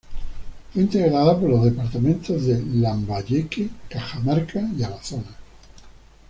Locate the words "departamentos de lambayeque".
1.63-3.69